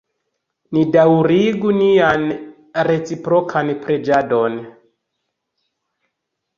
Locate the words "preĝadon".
3.87-4.61